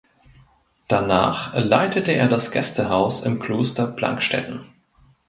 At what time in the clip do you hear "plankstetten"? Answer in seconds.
3.85-4.65